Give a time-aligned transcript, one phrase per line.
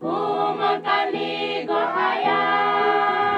[0.01, 2.41] umotaligo haya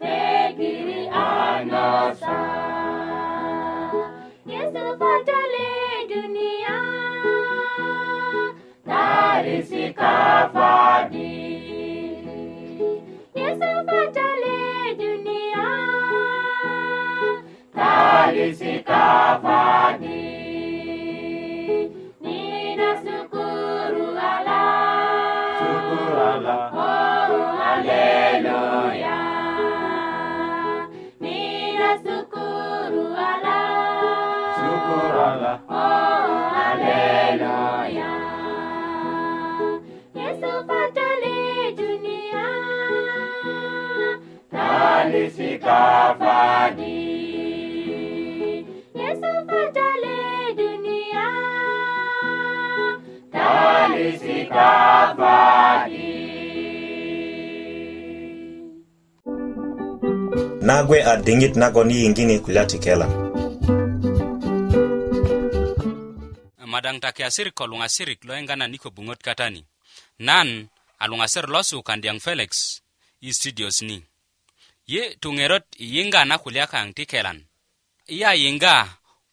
[0.00, 2.38] tegiri anasa
[4.46, 5.68] Yesu fatale
[6.08, 6.80] dunia
[17.76, 20.15] Ali se cavani.
[45.66, 46.92] कफादी
[49.02, 50.20] ये सब चले
[50.62, 51.24] दुनिया
[53.36, 56.14] tali sikafadi
[60.68, 63.06] nagwe a dingit nagoni ingini kulati kela
[66.74, 69.60] madang take asirik ko asirik lo engana niko bungot katani
[70.28, 70.48] nan
[71.02, 72.50] a luŋaser losu kandiang felix
[73.26, 73.96] i studios ni
[74.92, 77.38] ye tuŋerot i yiŋga na kulya kaŋ ti kelan
[78.06, 78.74] i a yiŋga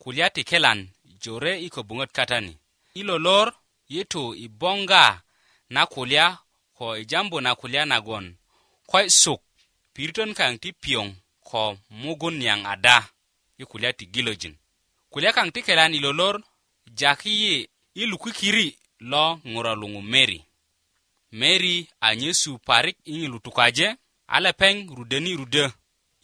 [0.01, 0.79] kulya ti kelan
[1.21, 2.51] jore i köbuŋöt katani
[2.93, 3.47] i lolor
[3.93, 5.05] ye tu i boŋga
[5.73, 6.25] na kulya
[6.77, 8.25] ko i jambu na kulya nagon
[8.91, 9.41] ko'y suk
[9.93, 11.07] piritön kaŋ ti piyoŋ
[11.49, 11.61] ko
[12.01, 12.97] mugun niyaŋ ada
[13.57, 14.55] i kulya ti gilojin
[15.13, 16.35] kulya kaŋ ti kelan i lolor
[16.99, 17.55] jaki yi
[17.93, 18.67] i lukikiri
[19.11, 20.39] lo ŋura luŋu meri
[21.39, 23.87] meri a nyesu parik i ŋilutukaje
[24.35, 25.65] a lepeŋ rudeni rudö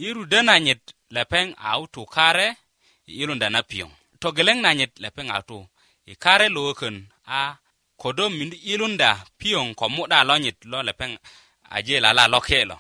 [0.06, 0.82] i rudö nanyit
[1.16, 2.48] lepeŋ a tu kare
[3.10, 3.92] i ilunda na piyoŋ
[4.22, 5.58] togeleŋ nanyit lepeŋ a tu
[6.12, 7.06] i kare lowökön e
[7.38, 7.40] a
[8.02, 9.10] kodo mindi ilunda
[9.40, 11.12] piyoŋ ko mu'da lonyit lo lepeŋ
[11.76, 12.78] aje lala loke lo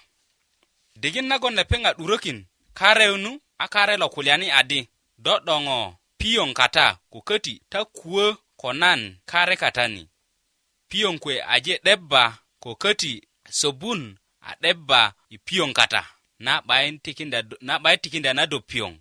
[1.01, 2.39] digin nagon lepeŋ a 'durökin
[2.79, 3.31] kareunu
[3.63, 4.79] a kare lo kulyani adi
[5.25, 5.77] do 'doŋo
[6.19, 8.25] piyoŋ kata ko köti ta kuwö
[8.61, 9.01] ko nan
[9.31, 10.03] kare katani
[10.89, 12.21] piyoŋ kuwe aje 'debba
[12.63, 13.11] ko köti
[13.59, 14.01] sobun
[14.47, 15.01] a 'debba
[15.35, 16.01] i piyoŋ kata
[16.45, 16.53] na
[17.77, 18.93] 'bayi tikinda na do piyoŋ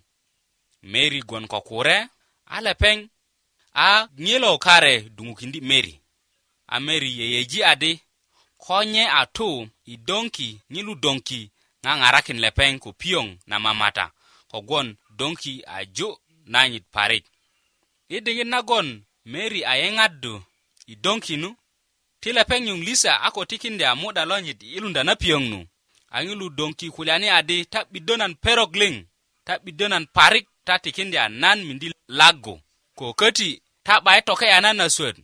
[0.91, 1.97] meri gwon ko kure
[2.55, 2.97] a lepeŋ
[3.83, 3.85] a
[4.25, 5.93] ŋilo kare duŋukindi meri
[6.73, 7.91] a meri yeyeji adi
[8.63, 9.47] ko nye a tu
[9.93, 11.39] i donki ŋilu donki
[11.83, 14.05] ŋaŋarakin lepeŋ ko piyoŋ na mamata
[14.51, 14.87] kogwon
[15.19, 16.07] donki a ju
[16.53, 17.25] nanyit parik
[18.15, 18.87] i diŋit nagon
[19.31, 20.33] meri a yeŋaddu
[20.91, 21.49] i donkinu
[22.23, 25.59] ti lepeŋ yuŋ lisa a ko tikindi a mu'da lonyit i ilunda na piyoŋ nu
[26.15, 28.93] a ŋilu donki kulyani adi ta 'biddö nan perok liŋ
[29.47, 31.87] ta 'biddö nan parik ta tikindi a nan mindi
[32.19, 32.53] lagu
[32.99, 33.49] ko köti
[33.85, 35.17] ta 'bayi toke yanan na suwet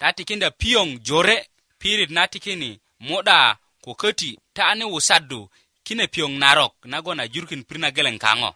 [0.00, 1.36] ta tikindi a piyoŋ jore
[1.80, 2.68] pirit na tikini
[3.08, 3.38] mu'da
[3.84, 5.38] ko köti ta ani wusaddu
[5.86, 8.50] kine piyoŋ narok nagon a jurkin pirit na geleŋ kaŋo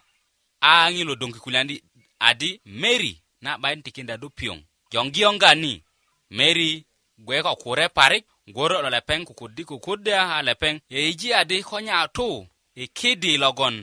[0.69, 1.75] a ŋilu donki kulyani
[2.29, 2.49] adi
[2.81, 3.11] meri
[3.43, 4.59] na 'bayin tikindi a do piyoŋ
[4.91, 5.71] joŋgiyoŋga ni
[6.37, 6.69] meri
[7.17, 11.93] gwe ko kure parik gworo lo lepeŋ kukudi kukudi a lepeŋ yeyiji adi ko nye
[12.15, 12.27] tu
[12.83, 13.75] ikidi e logon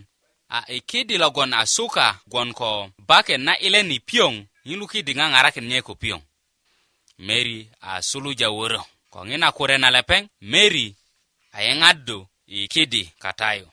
[0.48, 2.68] a ikidi e logon a suka gwon ko
[3.08, 4.36] bake na ile ni piyong
[4.68, 6.22] yiluki di nga ngarakin nye ko piyong
[7.18, 8.80] meri a sulu jaworo
[9.10, 10.96] ko ngina kure na lepeŋ meri
[11.52, 13.68] ayengaddu ikidi katayo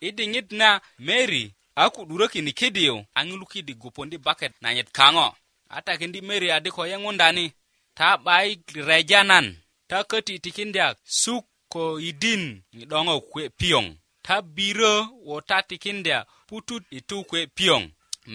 [0.00, 5.36] idi ngit na meri aku durokin ikidi yo angilukidi gupondi bake na nyet kango
[5.68, 7.52] ata kindi meri adi ko yengundani
[7.98, 9.56] ta 'bayik rejanan
[9.90, 12.42] ta köti tikindyak suk ko idin
[12.80, 13.86] i 'doŋo kuwe piyoŋ
[14.24, 14.90] ta birö
[15.26, 16.18] wo ta tikindya
[16.48, 17.82] putut i tu kuwe piyoŋ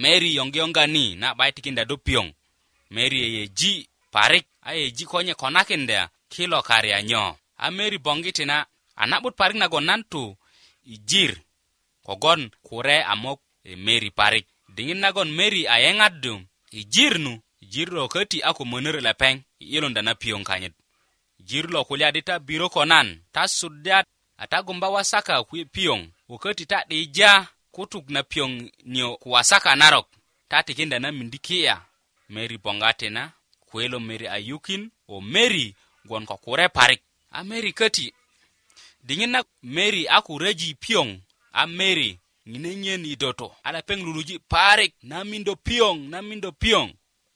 [0.02, 2.28] meri yongiyongani na 'bayi tikindya do piyoŋ
[2.96, 3.72] meri yeyeji
[4.14, 6.02] parik a yeji konye konakindya
[6.34, 7.22] kilo karya nyo
[7.58, 8.58] a meri boŋgiti na
[9.02, 10.24] a na'but parik nagon nan tu
[10.94, 11.32] i jir
[12.06, 14.46] kogon kure amok e meri parik
[14.76, 16.32] diŋit nagon meri a yeŋat du
[16.80, 17.32] i jir nu
[17.72, 19.36] jir ro köti a ko mönörö lepeŋ
[19.72, 20.74] yelonda na piyoŋ kanyit
[21.48, 23.98] jir lo kulya di ta biro ko nan ta sudya
[24.38, 27.32] a ta gumba wasaka kuye piyoŋ ko köti ta 'dija
[27.76, 28.52] kutuk na piyoŋ
[28.92, 30.08] niyo ku wasaka narok
[30.50, 31.76] ta tikinda na mindi ki'ya
[32.34, 33.24] meri boŋgati na
[33.68, 35.66] kuwelo meri ayukin wo meri
[36.08, 37.02] gwon ko kure parik
[37.32, 38.06] a meri köti
[39.08, 39.40] diŋit na
[39.76, 41.10] meri a ku reji piyoŋ
[41.52, 42.10] a meri
[42.52, 46.88] ŋine nyen i doto a lepeŋ luluji parik na mindo piyoŋ na mindo piyoŋ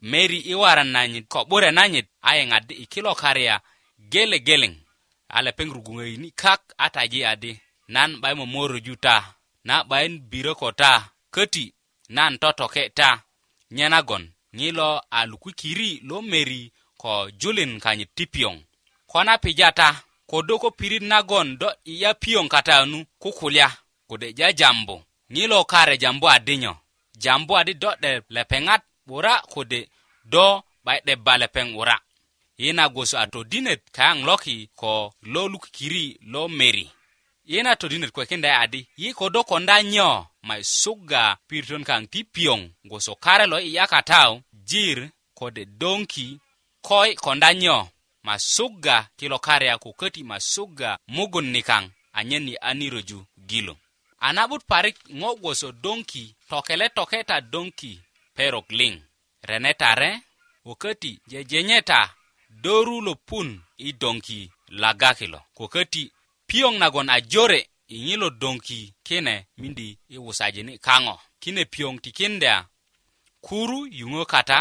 [0.01, 3.61] meri iwaran nanyit ko bure nanyit ayeng adi ikilo karya
[3.99, 4.77] gele geleng
[5.29, 9.33] ale peng rugungai ni kak ataji adi nan bay mo moro juta
[9.63, 11.73] na bayin biro kota keti
[12.09, 13.19] nan toto ke ta
[13.71, 18.61] nyenagon ngilo aluku kiri lo meri ko julin kanyi tipiong
[19.07, 23.71] kona pijata kodoko pirin nagon do iya piong kata anu kukulya
[24.07, 26.77] kude ja jambo ngilo kare jambo adinyo
[27.17, 29.89] jambo adi do de lepengat wura kode
[30.25, 31.99] do bai de bale peng wura
[32.57, 36.89] yena goso ato dinet kang loki ko lo luk kiri lo meri
[37.45, 42.05] yena to dinet ko kenda adi yi ko do konda nyo mai suga pirton kang
[42.11, 46.39] ti piong goso kare lo iya katao jir kode donki
[46.81, 47.87] koi konda nyo
[48.23, 53.77] masuga kilo kare ako kati masuga mugun nikang anyen ni aniroju gilo
[54.19, 57.99] anabut parik ngo goso donki tokele toketa donki
[58.39, 58.93] perok liŋ
[59.47, 60.09] renetare
[60.67, 61.99] ko köti jejenyeta
[62.63, 63.47] doru lo pun
[63.87, 64.39] i donki
[64.81, 66.03] lagaki lo ko köti
[66.49, 67.59] piyoŋ nagon a jore
[67.97, 72.55] iŋi lo donki kine mindi i wusajini kaŋo kine piyoŋ tikindya
[73.45, 74.59] kuru yuŋö kata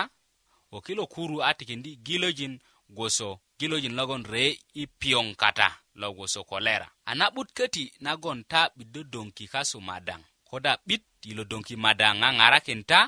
[0.71, 2.55] ko kilo kuru a tikindi gilojin
[2.95, 5.69] gwoso gilojin logon ree i piyoŋ kata
[6.01, 11.33] lo gwoso kolera a na'but köti nagon ta 'biddö donki kasu madaŋ koda 'bit i
[11.37, 12.99] lo donki madaŋ ŋaŋarakin ta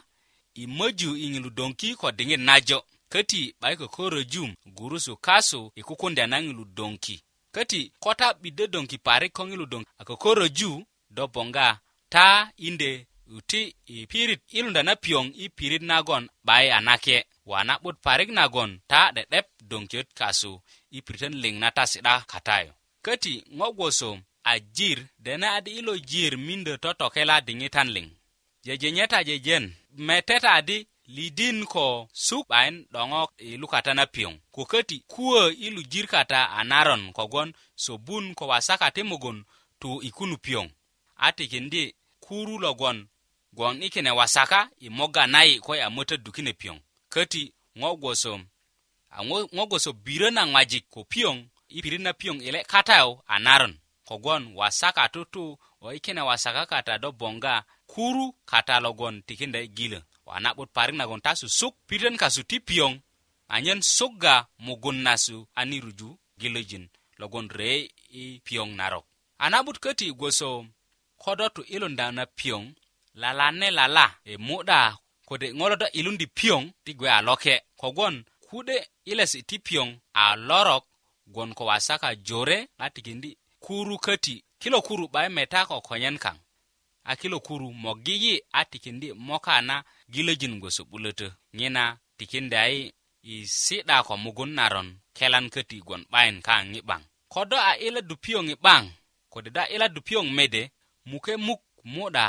[0.62, 2.78] i möju i ŋiludoŋki ko diŋit najo
[3.12, 7.16] köti 'bayi kokoro jum gurusu kasu i kukunda na ŋiludoŋki
[7.54, 10.70] köti ko ta 'biddö doŋki parik ko ŋiludoŋ a kokoro ju
[11.16, 11.66] do boŋga
[12.14, 12.26] ta
[12.68, 12.90] inde
[13.32, 13.62] yuti
[13.94, 17.16] i pirit ilunda na piyoŋ i pirit nagon 'bayi a nake
[17.50, 20.52] wana 'but parik nagon ta 'de'dep doŋkiyöt kasu
[20.96, 22.72] i piritön liŋ na ta si'da katayu
[23.04, 24.10] köti ŋo gwoso
[24.50, 28.06] a jir dena adi ilo jir mindö totokela diŋitan liŋ
[28.64, 29.64] jejenyeta jejen
[29.98, 30.86] meteta di
[31.16, 36.06] lidin ko suk 'bayin 'doŋok i lukata na piyoŋ ko köti kuwö i lu jir
[36.14, 37.50] kata a naron kogwon
[37.84, 39.38] sobun ko wasaka ti mugun
[39.80, 40.66] tu i kunu piyoŋ
[41.16, 41.82] a tikindi
[42.24, 42.98] kuru logwon
[43.56, 46.78] gwon i kine wasaka i moga nayi ko i a mötöddu kine piyoŋ
[47.12, 47.42] köti
[47.80, 48.34] ŋo gwoso
[49.10, 49.18] a
[49.54, 51.36] ŋo gwoso birö na ŋwajik ko piyoŋ
[51.68, 53.74] i pirit na piyoŋ ile katayu a naron
[54.08, 55.44] kogwon wasaka tutu
[55.84, 57.54] o i kine wasaka kata do boŋga
[57.88, 62.94] kuru kata logon tikinda gile wana but parin nagon tasu suk piren kasu ti piong
[63.48, 67.90] anyen suga mugun nasu aniruju gilejin logon re
[68.22, 69.04] i piong narok
[69.38, 70.66] anabut kati gwoso
[71.16, 72.66] kodotu ilunda na piong
[73.20, 78.76] lala ne lala e muda kode ngoloda ilundi piong ti gwe aloke kogon kude
[79.10, 79.90] iles ti piong
[80.22, 80.84] a lorok
[81.34, 86.38] gon ko wasaka jore na tikindi kuru kati kilo kuru bae metako konyen kang
[87.08, 89.76] akilo kuru mogigi a tikindi moka na
[90.12, 91.26] gilojin gwoso 'bulötö
[91.58, 91.84] ŋina
[92.18, 92.82] tikindi ayi
[93.32, 98.46] i si'da ko mugun naron kelan köti gwon 'bayin kaŋ ŋi'baŋ kodo a ila dupiyoŋ
[98.54, 98.82] i'baŋ
[99.32, 100.62] kode da ila dupiyoŋ mede
[101.10, 101.60] muke muk
[101.94, 102.26] mu'da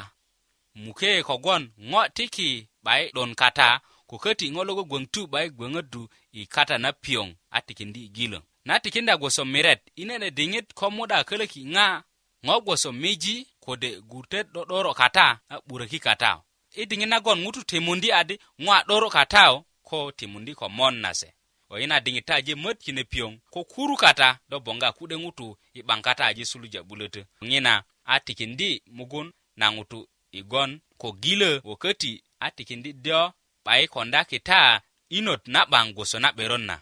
[0.83, 2.49] muke kogwon ŋo tiki
[2.85, 3.67] 'bayi 'don kata
[4.09, 8.09] ko köti ŋo logo gwoŋ tu 'bayi gwöŋödu i kata na piyoŋ a tikindi i
[8.15, 11.95] gilö na tikindi a gwoso miret i nene diŋit ko mu'da kölöki ŋa'
[12.47, 16.37] ŋo gboso miji kode gurtet 'do'doro kata a 'buröki katao
[16.81, 19.53] i diŋit nagon ŋutu temundi adi ŋo a 'doro katao
[19.87, 21.29] ko temundi ko mon nase
[21.67, 25.45] ko yina diŋit aje möt kine piyoŋ ko kuru kata do boŋga ku'de ŋutu
[25.77, 27.73] i 'baŋ kata aje suluja 'bulötö ŋina
[28.13, 29.27] a tikindi mugun
[29.59, 29.99] na ŋutu
[30.39, 32.11] i gon ko gilö wo köti
[32.45, 33.19] a tikindi dyo
[33.65, 34.59] 'bayi konda kita
[35.17, 36.75] inot na'baŋ gboso na 'beron na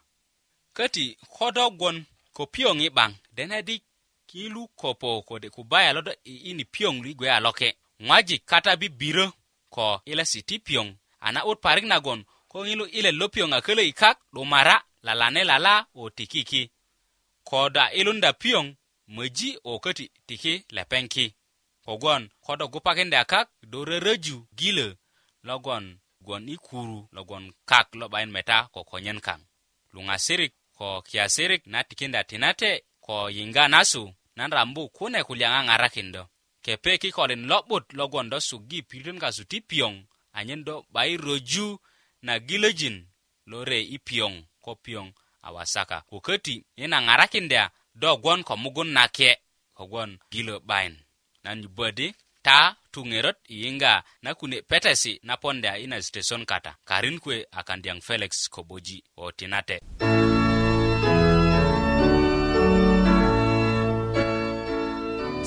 [0.77, 1.97] köti ko do gwon
[2.35, 3.81] ko piyoŋ i 'baŋ denedik
[4.27, 9.33] kilu kopo kode kubaya lodo ini piong li gwe aloke ngwaji kata bi biro
[9.69, 14.83] ko ile siti piong ana ut parik nagon ko ngilu ile lopiong akele ikak lumara
[15.03, 16.71] lalane lala o tikiki
[17.43, 18.75] koda ilunda piong
[19.07, 21.35] maji o kati tiki lepenki
[21.85, 24.95] kogon kodo gupakinde akak dorereju gile
[25.43, 29.41] logon gon ikuru logon kak lobain meta ko konyen kang
[29.93, 36.21] lunga sirik ko kiasirik na tikinda tinate ko yinga nasu nan rambu kune kulyaŋa ŋarakindo
[36.65, 39.93] kepe kikolin lo'but logon do sugi piritön kasu ti piyoŋ
[40.37, 41.67] anyen do 'bayi roju
[42.25, 42.97] na gilöjin
[43.49, 44.33] lo re i piyoŋ
[44.65, 45.07] ko piyoŋ
[45.45, 47.63] a wasaka ko köti i na ŋarakindya
[48.01, 49.29] do gwon ko mugun nake
[49.77, 50.95] kogwon gilö 'bayin
[51.43, 52.07] nan yubödi
[52.45, 52.57] ta
[52.91, 57.37] tu ŋerot i yiŋga na kune petesi na pondya i na steson kata karin kuwe
[57.57, 60.16] a kandyaŋ felix koboji wo tinate mm -hmm.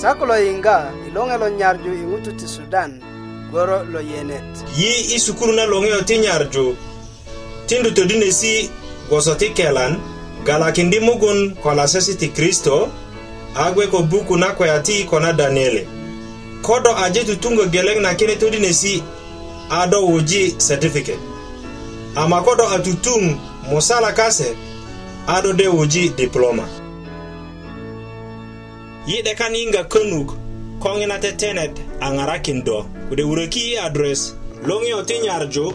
[0.01, 3.01] chako lo yinga ilonge lo nyarju ingutu ti Sudan
[3.51, 4.49] goro lo yenet.
[4.77, 6.75] Yi isukuru na longe ti nyarju
[7.67, 8.69] tindu to dinesi
[9.09, 9.97] goso ti kelan
[10.45, 12.89] galakindi mugun kola sesi ti Kristo
[13.55, 15.87] agwe ko buku na kwa ati kona Daniele.
[16.61, 19.03] Kodo aje tutungo geleng na kene to dinesi
[19.69, 21.19] ado uji certificate.
[22.15, 23.37] Ama kodo atutung
[23.69, 24.55] musala kase
[25.27, 26.80] ado de uji diploma.
[29.09, 30.29] yi'de kan yiŋga könuk
[30.83, 31.73] koŋina tetenet
[32.05, 32.77] a ŋarakin do
[33.09, 34.21] kode wuröki i adres
[34.67, 35.67] loŋiyo ti nyarju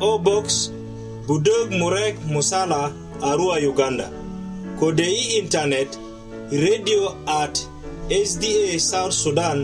[0.00, 0.46] po box
[1.26, 2.82] budök murek musala
[3.28, 4.06] arua uganda
[4.80, 5.90] kode i intanet
[6.64, 7.02] radio
[7.42, 7.54] at
[8.30, 8.54] sda
[8.90, 9.58] south sudan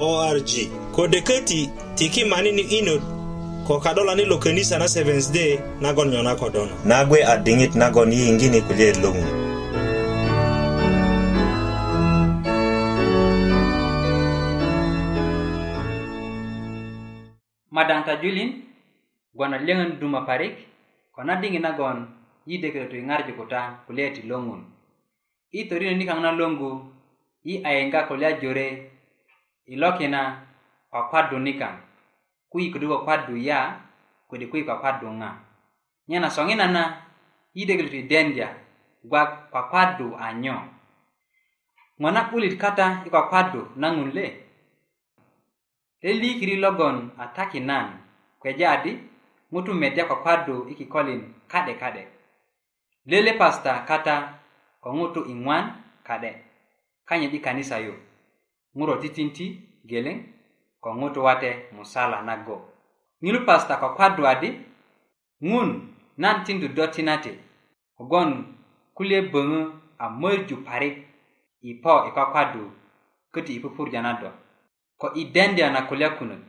[0.00, 0.48] org
[0.96, 1.60] kode köti
[1.98, 3.02] tiki manini inot
[3.66, 8.60] ko kadolani lo könisa na 7 day nagon nyona kodono nagwe a diŋit nagon yiyiŋgini
[8.66, 9.44] kulyeet loŋun
[17.70, 18.52] madanta julin
[19.34, 20.54] gwana leŋön duma parik
[21.14, 21.98] ko na diŋit nagon
[22.48, 24.62] yi de kilo tu ŋarju kuta kulya ti loŋun
[25.52, 26.70] yi torino nikaŋ na loŋgu
[27.46, 28.68] yi ayiŋga kulya jore
[29.66, 30.20] i lokina
[30.90, 31.74] kwakwaddu nikaŋ
[32.50, 33.58] ku yi ködu kwakwaddu ya
[34.28, 35.30] kode ku yi kwakwaddu ŋa
[36.08, 36.82] nyena soŋina na
[37.56, 38.48] yi de kilo tu i dendya
[39.10, 40.56] gwa kwakwaddu anyo
[42.00, 44.24] ŋo na 'bulit kata i kwakwaddu naŋun le
[46.06, 47.86] lelikiri logon a taki nan
[48.40, 48.92] kweja adi
[49.52, 51.20] ŋutuu medya kwakwadu i kikolin
[51.52, 52.02] ka'de ka'de
[53.10, 54.14] lele pasta kata
[54.82, 55.64] ko ŋutu i ŋwan
[56.08, 56.30] ka'de
[57.08, 57.94] kanye i kanisa yu
[58.76, 59.46] ŋuro titinti
[59.88, 60.16] geleŋ
[60.82, 62.56] ko ŋutu wate musala nago
[63.22, 64.50] ŋilu pasta kwakwadu adi
[65.48, 65.68] ŋun
[66.22, 67.32] nan tindu do tinate
[67.96, 68.30] kogon
[68.96, 69.60] kulye böŋö
[69.98, 70.96] a mörju parik
[71.68, 72.62] i po i kwakwadu
[73.32, 74.30] köti i pupurja na do
[74.96, 76.40] ko i dendya na kulya kunök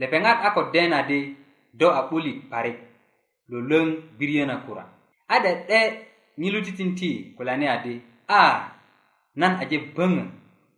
[0.00, 1.36] lepeŋat a ko dena di
[1.72, 2.76] do a 'bulit parik
[3.50, 3.86] lo löŋ
[4.18, 4.84] biriyö na kura
[5.32, 5.80] a de'de
[6.40, 7.94] ŋilu titin ti kulyani adi
[8.28, 8.38] a
[9.40, 10.24] nan aje böŋö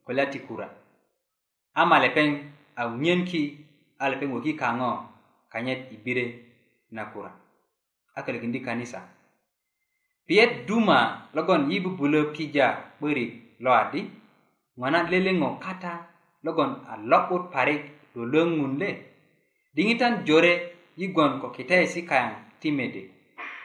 [0.07, 0.67] kulya ti kura
[1.81, 2.29] ama lepeŋ
[2.81, 3.41] a ŋiyen ki
[4.03, 4.91] a lepeŋ woki kaŋo
[5.53, 6.27] kanyet i bire
[6.95, 7.31] na kura
[8.17, 9.01] a kölökindi kanisa
[10.27, 10.99] piyet duma
[11.35, 12.67] logon yi bubulö pija
[12.99, 13.31] 'börik
[13.65, 14.01] lo adi
[14.79, 15.95] ŋona leleŋo kata
[16.43, 17.81] logon a lo'but parik
[18.17, 18.91] lo löŋun le
[19.75, 20.53] diŋitan jore
[20.99, 22.31] yi gwon ko kitaesi e kayaŋ
[22.61, 23.03] ti mede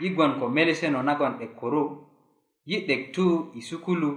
[0.01, 1.83] yi gwon ko meleseno nagon 'dek koru
[2.69, 4.09] yi 'dek tu i sukulu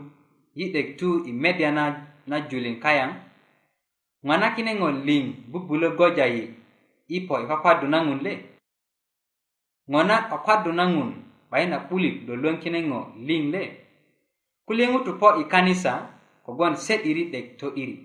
[0.58, 1.84] yi 'dek tu i medya na,
[2.30, 3.10] na juliŋ kayaŋ
[4.26, 6.42] ŋwanakine ŋo liŋ bubulö gojayi
[7.16, 8.32] i po i kwakwadu na ŋun le
[9.90, 11.10] ŋo na kwakwadu na ŋun
[11.50, 12.98] 'bayin a 'bulit lo löŋkine ŋo
[13.28, 13.62] liŋ le
[14.66, 15.92] kulye ŋutu po i kanisa
[16.44, 17.96] kogwon se'diri 'dek to'diri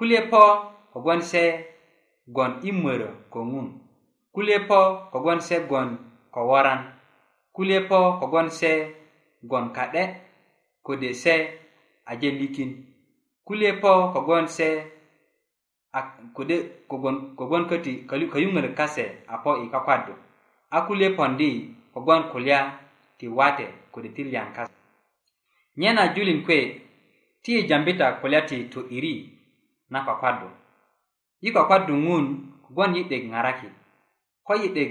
[0.00, 0.40] kulye po
[0.92, 1.42] kogwon se
[2.34, 3.68] gwon i mörö ko ŋun
[4.34, 4.78] kulye po
[5.12, 5.88] kogwon se gwon
[6.34, 6.80] ko woran
[7.56, 8.70] kulye po kogwon se
[9.48, 10.02] gwon ka'de
[10.86, 11.34] kode se
[12.10, 12.70] aje likin
[13.46, 14.68] kulye po kogwon se
[15.92, 16.00] a
[16.36, 16.56] kode
[16.90, 17.92] kogwon kogwon köti
[18.32, 20.12] köyuŋörök kase a po i kwakwadu
[20.70, 21.50] a kulye pondi
[21.94, 22.58] kogwon kulya
[23.18, 24.72] ti wate kode ti liyan kase
[25.76, 26.58] nyena julin kwe
[27.42, 29.39] ti jambita kulya ti to'iri
[29.90, 30.48] na kwakwadu
[31.42, 32.26] yi kwakwadu ŋun
[32.64, 33.68] kogwon yi'dik ŋaraki
[34.46, 34.90] ko yi'dik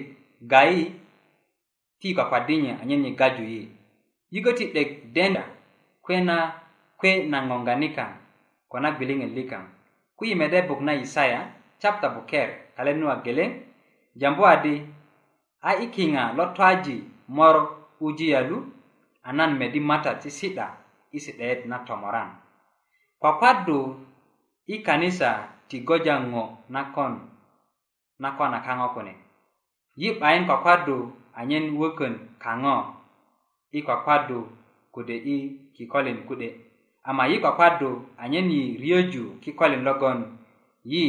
[0.52, 0.84] gayi
[2.00, 3.62] ti kwakwadinye anyen yi gaju yi
[4.34, 5.44] yigo ti 'dek denda
[6.04, 6.36] kwe na
[7.00, 8.12] kwe na ŋoŋganikaŋ
[8.70, 9.64] ko na gwiliŋet likaŋ
[10.18, 11.42] ku yi mede buk na isaya
[11.82, 13.52] chapta buker kalet nu a geleŋ
[14.20, 14.74] jambu adi
[15.70, 16.96] a i kiŋa lo twaji
[17.36, 17.56] mor
[18.06, 18.58] uji yalu
[19.24, 20.68] a nan medi mata ti si'da
[21.16, 22.30] i si'deyet na tomoran
[23.22, 23.80] kwakwadu
[24.70, 25.30] i kanisa
[25.70, 26.44] ti goja ŋo
[26.76, 27.14] nakon
[28.24, 29.14] nakon a kaŋo kune
[30.02, 30.98] yi 'bayin kwakwadu
[31.40, 32.76] anyen wökön kaŋo
[33.78, 34.40] i kwakwadu
[34.94, 35.36] kode i
[35.76, 36.48] kikolin ku'de
[37.10, 37.90] ama yi kwakwadu
[38.24, 40.20] anyen yi riyöju kikolin logon
[40.92, 41.04] yi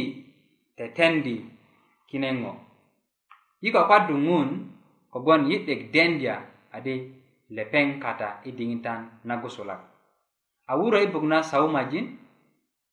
[0.77, 1.35] tetendi
[2.09, 2.51] kine ŋo
[3.63, 4.47] yi kwakwadu ŋun
[5.13, 6.35] kogwon yi 'dek dendya
[6.75, 6.93] adi
[7.55, 9.81] lepeŋ kata i diŋitan na gusulak
[10.69, 12.07] a wurö i buk na saumajin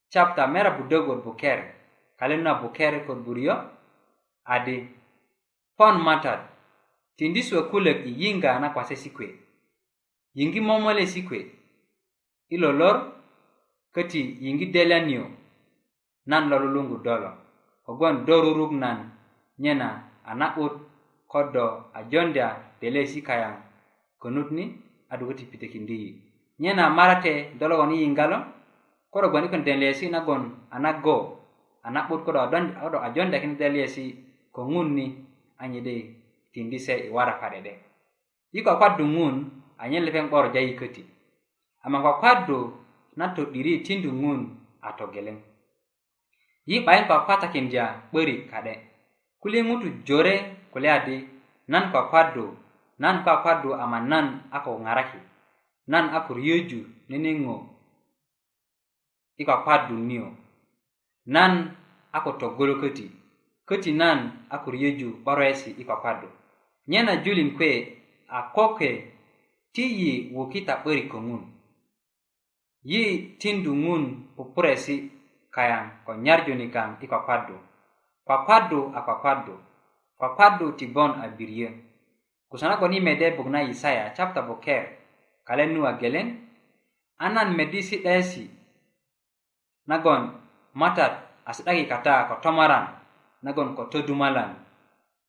[0.09, 1.65] chapta amera budo kod bukere
[2.17, 3.55] kalen na bukere kod buryo
[4.45, 4.89] adi
[5.77, 6.41] pon matad
[7.17, 9.29] tindiswa kulek iyinga na kwase sikwe
[10.35, 11.41] yingi momole sikwe
[12.49, 12.97] ilolor
[13.95, 15.25] kati yingi delanio
[16.27, 17.31] nan lolulungu dolo
[17.89, 19.13] ogwan dorurug nan
[19.59, 19.89] nyena
[20.31, 20.75] anaut
[21.29, 22.47] kodo ajonda
[22.81, 23.61] dele sikayang
[24.21, 24.65] konutni
[25.11, 26.11] adukoti pitekindiyi
[26.59, 28.58] nyena marate dologo ni yingalo
[29.13, 31.17] koro gboŋ kikölin den liyesi nagon a nago
[31.83, 32.41] a na'but ko do
[33.01, 34.05] a jondakinda liyesi
[34.55, 35.07] ko ŋun ni
[35.63, 35.97] anyedi
[36.53, 37.73] tindi se i warapa dede
[38.53, 39.35] i kwakwaddu ŋun
[39.83, 41.03] anyen lepeŋ 'borja i köti
[41.85, 42.59] ama kwakwaddu
[43.19, 44.41] na to'diri tindu ŋun
[44.81, 45.39] a togeleŋ
[46.69, 48.75] yi 'bayin kwakwatakindya 'börik ka'de
[49.41, 50.35] kule ŋutu jore
[50.73, 51.17] kule adi
[51.73, 52.45] nan kwakwaddu
[53.03, 55.21] nan kwakwaddu ama nan a ko ŋaraki
[55.93, 57.55] nan a kuryöju neneŋo
[59.39, 60.27] i kwakwadun niyo
[61.35, 61.77] nan
[62.13, 63.07] a ko togolo köti
[63.69, 64.19] köti nan
[64.51, 66.29] a ko ryöju 'boroyesi i kwakwadu
[66.91, 67.71] nyena julin kwe
[68.39, 68.91] a koke
[69.73, 71.43] ti yi wokita 'börik ko ŋun
[72.91, 73.03] yi
[73.41, 74.05] tindu ŋun
[74.37, 74.97] pupuresi
[75.55, 77.57] kayaŋ ko nyarju nigaŋ i kwakwadu
[78.27, 79.55] kwakwadu a kwakwadu
[80.19, 81.71] kwakwadu tibon a biryö
[82.51, 84.83] kusan agon i mede buk na isaya chapta buker
[85.47, 86.27] kalennu a geleŋ
[87.25, 88.51] a nan medi si'desi'
[89.89, 90.31] nagon
[90.77, 92.93] matat a si'daki kata ko tomaran
[93.43, 94.53] nagon ko todumalan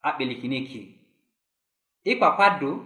[0.03, 0.81] a 'belikiniki
[2.03, 2.83] i kpakpadu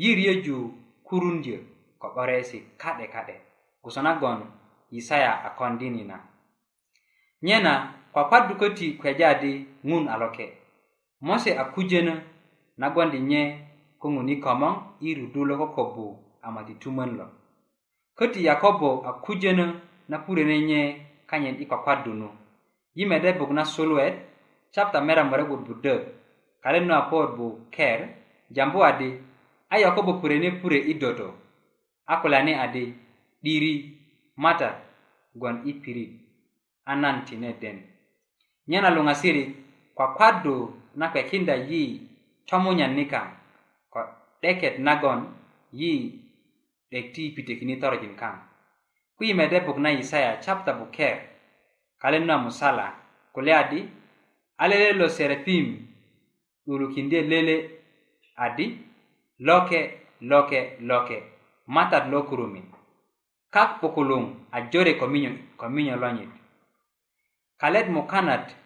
[0.00, 0.56] yiryöju
[1.04, 1.60] kurundyö
[2.00, 3.36] ko 'boresi ka'de ka'de
[3.84, 4.48] gusa nagon
[4.88, 6.16] yisaya a kondinina
[7.44, 10.56] nyena kpakpadu köti kpeja di ŋun aloke
[11.20, 12.16] mose a kujönö
[12.80, 13.42] nagondi nye
[14.00, 16.06] ko ŋuni komoŋ i rudu lo kokobu
[16.44, 17.26] a matitumön lo
[18.18, 19.66] köti yakobo a kujönö
[20.10, 20.82] na purene nye
[21.30, 22.30] kanyen i kwakwadunu
[22.94, 24.14] yi mede buk na suluet
[24.74, 25.94] capta mera murebut budö
[26.62, 28.00] kare nu apuot bu ker
[28.50, 29.08] jambu adi
[29.70, 31.28] a yoko bu pure ni pure i doto
[32.06, 32.84] a kulani adi
[33.42, 33.74] diri
[34.36, 34.70] mata
[35.34, 36.10] gwon i pirit
[36.84, 37.78] a nan tine den
[38.68, 39.42] nyena luŋasiri
[39.94, 40.56] kwakwadu
[40.94, 42.00] na kwekinda yi
[42.48, 43.20] tomunyan nika
[43.90, 44.00] ko
[44.42, 45.20] deket nagon
[45.72, 45.90] yi
[46.90, 48.49] dekti pitekini torojin kaŋ
[49.20, 51.20] ku yi mede buk na isaya chapta buke
[52.00, 52.96] kalen na musala
[53.36, 53.84] kule adi
[54.56, 55.76] alele lo serepim
[56.64, 57.56] urukindie lele
[58.40, 58.66] adi
[59.44, 59.80] loke
[60.24, 61.16] loke loke
[61.68, 62.64] matat lo kurumin
[63.52, 66.32] kak pukulung a jore kominyo, kominyo lonyit
[67.60, 68.56] kalet mukanat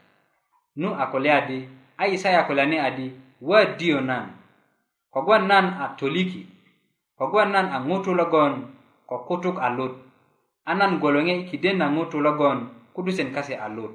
[0.78, 1.58] nu akule adi
[1.98, 3.10] a isaya kulani adi
[3.42, 4.30] wa dio nan
[5.10, 6.46] kogwan nan a toliki
[7.18, 8.70] kogwan nan a ŋutu logon
[9.08, 9.94] ko kutuk a lut
[10.70, 12.58] anan gwoloŋe i kiden na ŋutu logon
[12.94, 13.92] kudusen kase a lut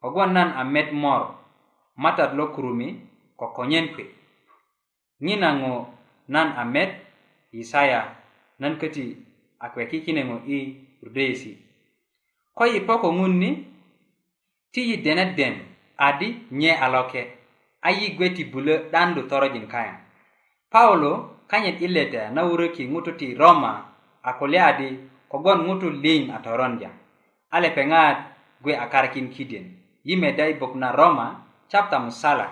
[0.00, 1.22] kogwon nan a met mor
[2.02, 2.88] matat lo kurumi
[3.38, 4.04] ko konyen kwe
[5.24, 5.72] ŋina ŋo
[6.34, 6.90] nan a met
[7.62, 8.00] isaya
[8.60, 9.04] nan köti
[9.60, 10.56] a kwe kikinen ŋo i
[11.04, 11.52] rudeyesi
[12.56, 13.50] ko i poko ŋun ni
[14.72, 15.54] ti yi deneden
[16.08, 16.28] adi
[16.60, 17.22] nye aloke
[17.86, 19.96] a yi gwe ti bulö 'dandu torojin kayaŋ
[20.72, 21.12] paulo
[21.50, 23.70] kanyit i leda na wuröki ŋutu ti roma
[24.28, 24.88] a kulya di
[25.36, 26.90] kogon ŋutu liŋ a toronja
[27.54, 28.16] a lepeŋat
[28.62, 29.66] gwe a karikin kiden
[30.06, 31.26] yi meda i bok na roma
[31.70, 32.48] chapta musala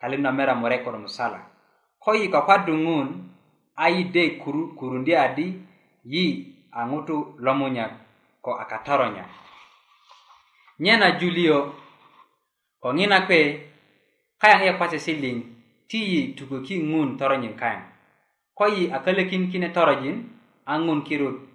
[0.00, 1.40] kalin nomera murekod musala
[2.02, 3.08] ko yi kwakwadu ŋun
[3.82, 5.46] a yide kuru, kurundi adi
[6.12, 6.24] yi
[6.78, 7.86] a ŋutu lomunya
[8.44, 9.24] ko a katoronya
[10.78, 11.58] nyena julio
[12.82, 13.40] ko ŋina kwe
[14.40, 15.36] kayaŋ iye kwase siliŋ
[15.88, 17.82] ti yi tukuki ŋun toronyin kayaŋ
[18.58, 20.16] ko yi a kölökin kine torojin
[20.70, 21.47] a ŋun kirut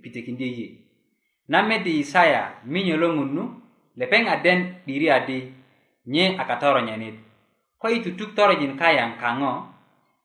[0.00, 0.66] pitikindi yi
[1.48, 3.44] name di isaya minyo lo ŋunu
[3.96, 5.38] lepeŋ aden 'diri adi
[6.10, 7.16] nye a katoronyanit
[7.80, 9.52] ko i tutuk torojin kayaŋ kaŋo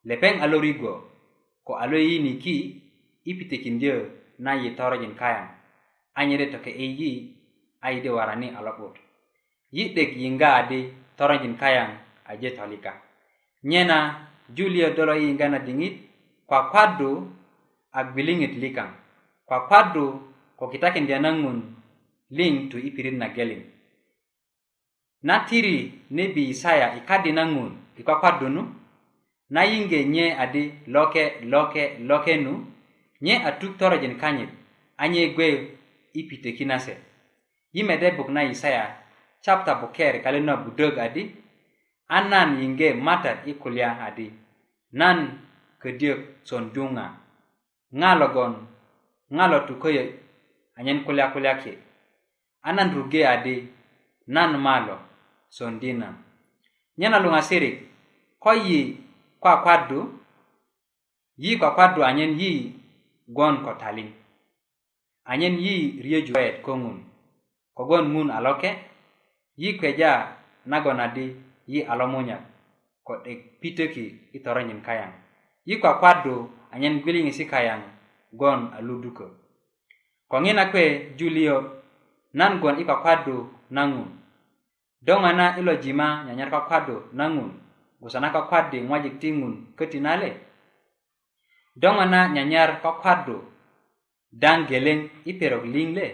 [0.08, 0.94] lepeŋ a lorigwo
[1.66, 2.58] ko a lo yiniki
[3.26, 3.98] i pitikindyö
[4.42, 5.46] na yi torojin kayaŋ
[6.18, 7.12] anyere toke i yi
[7.86, 8.98] a yi di warani a lo'but
[9.72, 10.80] yi 'dek yiŋga adi
[11.18, 11.90] torojin kayaŋ
[12.28, 12.94] aje tolika
[13.64, 13.98] nye na
[14.50, 15.96] juliyo dolo yiŋga na diŋit
[16.50, 17.30] kwakwadu
[17.92, 18.90] a gwiliŋit likaŋ
[19.52, 20.04] papaddu
[20.60, 21.58] ko kitakindya na ŋun
[22.38, 23.62] liŋ tu i pirit na geleŋ
[25.28, 25.78] na tiri
[26.16, 28.62] ne bi isaya i kadi na ŋun i kwakwaddu nu
[29.56, 30.64] na yiŋge nye adi
[30.96, 32.52] loke loke loke nu
[33.26, 34.52] nye a tuk torojin kanyit
[35.04, 35.48] anye gwe
[36.20, 36.94] i piteki na se
[37.76, 38.86] yi mede buk na isaya
[39.44, 41.24] chapta buker kalen na budög adi
[42.16, 44.28] a nan yiŋge matat i kulya adi
[45.00, 45.18] nan
[45.82, 47.06] ködyök sondunga
[48.00, 48.54] ŋa logon
[49.38, 50.10] ŋa lo tuköyöt
[50.78, 51.72] anyen kulya kulya ki
[52.68, 53.56] a nan rugö adi
[54.36, 54.96] nan malo
[55.56, 56.08] sondi na
[57.00, 57.76] nyena luŋasirik
[58.44, 58.80] ko yi
[59.42, 60.00] kwakwadu
[61.44, 62.52] yi kwakwadu anyen yi
[63.36, 64.10] gwon ko talin
[65.32, 66.98] anyen yi riyöju koyet ko ŋun
[67.78, 68.70] kogwon ŋun a loke
[69.62, 70.12] yi kweja
[70.72, 71.26] nagon adi
[71.72, 72.42] yi a lomunyak
[73.08, 75.12] ko 'dek pitöki i toronyin kayaŋ
[75.68, 76.34] yi kwakwadu
[76.74, 77.82] anyen gwiliŋisi kayaŋ
[78.34, 79.28] gon a luduko
[80.32, 80.86] ko ŋina kuwe
[81.18, 81.56] julio
[82.40, 83.36] nan gon i kwakwadu
[83.76, 84.10] na ŋun
[85.06, 87.52] doŋa na i lo jima nyanyar kwakwadu na ŋun
[88.02, 90.30] gusa na kwakwadi ŋwajik ti ŋun köti nale
[91.82, 93.36] doŋa na nyanyar kwakwadu
[94.42, 96.06] daŋ geleŋ i perok liŋ le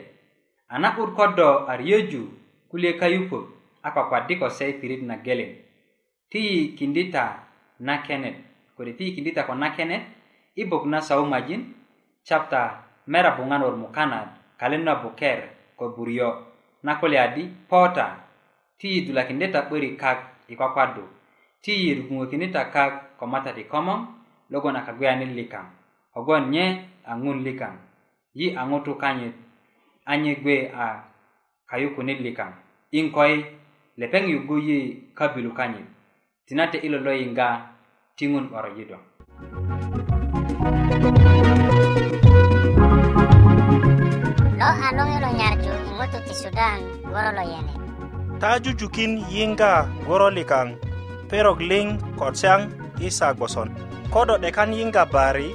[0.73, 2.21] a na'but ko do a riyöju
[2.69, 3.37] kulye kayupö
[3.87, 5.51] a kwakwadi ko se i pirit na geleŋ
[6.29, 7.23] ti yi kindita
[7.87, 8.35] na kenet
[8.75, 10.01] kode ti yi kindita ko na kenet
[10.57, 11.63] i buk na saumajin
[12.27, 14.27] chapta merabuŋanor mukanat
[14.59, 15.39] kalen na buker
[15.79, 16.29] ko buryo
[16.83, 18.27] na kulya di pota
[18.75, 20.19] ti yidulakindi ta 'börik kak
[20.51, 21.03] i kwakwadu
[21.63, 23.99] ti yiruguŋökindi ta kak ko matati komoŋ
[24.51, 25.65] logon a kagwiyani likaŋ
[26.13, 26.65] kogwon nye
[27.09, 27.73] a ŋun likaŋ
[28.39, 29.35] yi a ŋutu kanyit
[30.11, 31.07] anye gwe a
[31.69, 32.51] kayukunit likaŋ
[32.97, 33.33] iŋ koy
[33.99, 34.77] lepeŋ yugu yi
[35.17, 35.87] kabilu kanyit
[36.45, 37.47] tinate ilolo yiŋga
[38.19, 38.97] ti ŋun 'borojido
[39.37, 40.16] thank you
[44.85, 47.43] alonge lo nyarju ingoto ti sudan goro lo
[48.41, 49.71] ta jujukin yiŋga
[50.05, 50.67] goro likaŋ
[51.29, 51.85] perok liŋ
[52.19, 52.61] kod siyaŋ
[53.05, 53.69] i sa gboson
[54.13, 55.49] ko do 'dekan yiŋga bari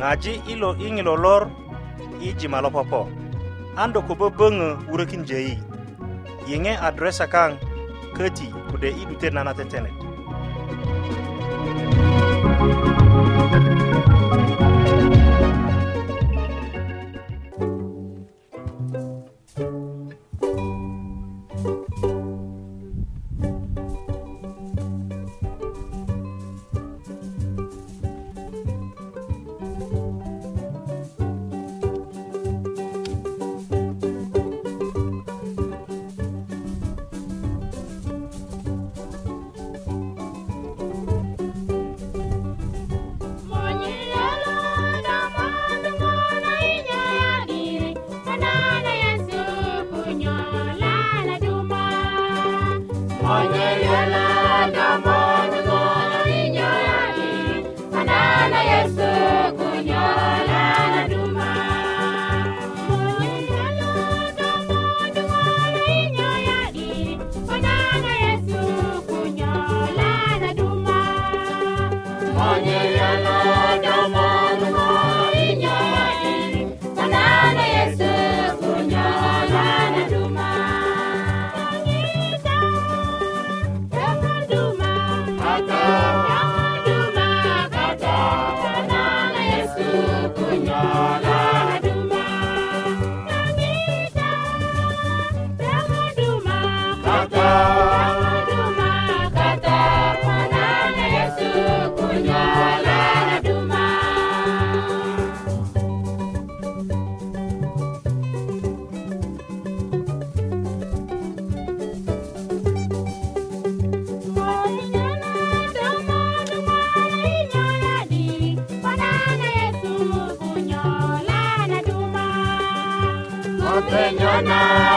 [0.00, 1.42] ŋaji ilo i lolor lor
[2.26, 3.02] i jima lo popo
[3.80, 5.54] an do ko böböŋö wurökin jeyi
[6.48, 7.50] yiŋe adresa kaŋ
[8.16, 9.96] köti kude i 'dutet na na tetenet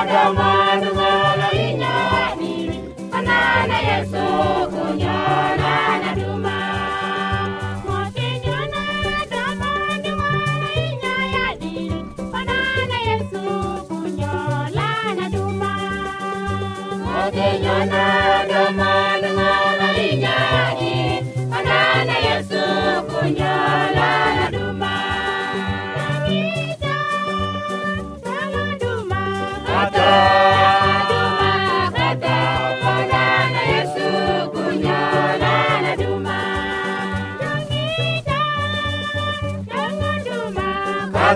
[0.01, 0.40] Chicago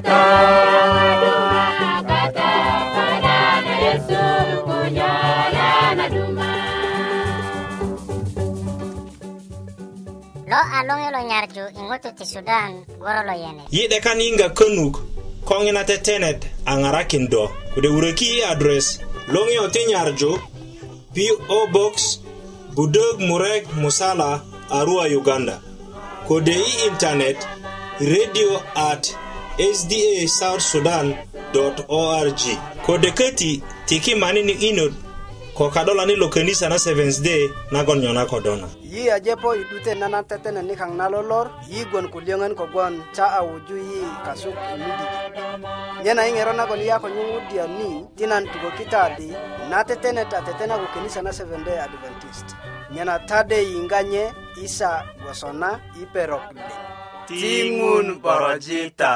[0.05, 0.41] lo a
[10.73, 12.71] e loŋe nyarju i e ti sudan
[13.03, 14.95] goro lo yene yi'de kan yiŋga könuk
[15.47, 18.87] ko ŋina tetenet a ŋarakin do kode wuröki i adres
[19.33, 20.31] loŋiyo e ti nyarju
[21.47, 21.95] po box
[22.77, 24.31] budök murek musala
[24.77, 25.55] arua uganda
[26.27, 27.39] kode i intanet
[28.13, 28.51] radio
[28.91, 29.03] at
[29.57, 31.15] sda south sudan
[31.87, 32.37] org
[32.85, 34.91] kode köti tiki mani ni inot
[35.55, 40.23] ko kadolani lo könisa na seventh day nagon nyona kodona yi ajepo i 'dute nana
[40.23, 45.07] tetene nikaŋ na lolor yi gwon kulyöŋön kogwon ca a wuju yi kasuk i midi
[46.03, 49.29] nyena i ŋero nagon yi a ko nyuŋudya ni ti nan tukökita adi
[49.69, 52.47] na tetene ta tetena ko könisa na seventh day adventist
[52.93, 54.23] nyena tade yiŋga nye
[54.63, 54.91] isa
[55.23, 56.61] gwoso na i perok li
[57.25, 59.15] Timun Parajita.